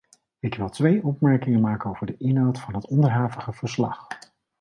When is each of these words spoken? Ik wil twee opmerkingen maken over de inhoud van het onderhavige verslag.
Ik 0.39 0.55
wil 0.55 0.69
twee 0.69 1.03
opmerkingen 1.03 1.59
maken 1.61 1.89
over 1.89 2.05
de 2.05 2.17
inhoud 2.17 2.59
van 2.59 2.73
het 2.75 2.87
onderhavige 2.87 3.53
verslag. 3.53 4.07